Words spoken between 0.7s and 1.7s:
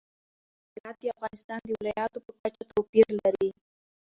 هرات د افغانستان د